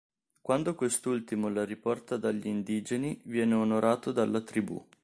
Quando 0.41 0.73
quest'ultimo 0.73 1.47
la 1.47 1.63
riporta 1.63 2.17
dagli 2.17 2.47
indigeni, 2.47 3.21
viene 3.25 3.53
onorato 3.53 4.11
dalla 4.11 4.41
tribù. 4.41 4.83